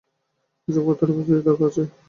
[0.67, 1.81] ওসব করতে হলে প্রস্তুতির দরকার আছে।